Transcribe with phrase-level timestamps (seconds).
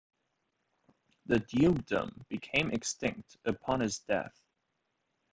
[1.27, 4.33] The dukedom became extinct upon his death.